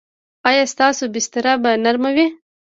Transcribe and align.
ایا 0.49 0.63
ستاسو 0.73 1.03
بستره 1.13 1.53
به 1.61 1.71
نرمه 1.83 2.09
وي؟ 2.15 2.27